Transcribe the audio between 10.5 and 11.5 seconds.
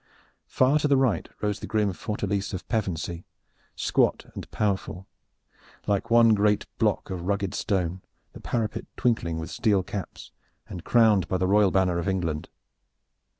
and crowned by the